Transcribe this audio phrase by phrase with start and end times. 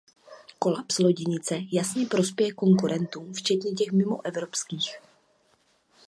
[0.59, 4.99] Kolaps loděnic jasně prospěje konkurentům, včetně těch mimoevropských.